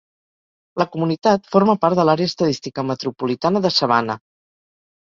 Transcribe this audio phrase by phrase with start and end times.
[0.81, 4.19] La comunitat forma part de l'àrea estadística metropolitana de Savannah.